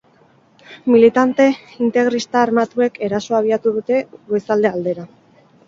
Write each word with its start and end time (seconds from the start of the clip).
Militante 0.93 1.45
integrista 1.89 2.41
armatuek 2.47 2.99
erasoa 3.11 3.39
abiatu 3.45 3.77
dute 3.79 4.03
goizalde 4.33 4.75
aldera. 4.77 5.09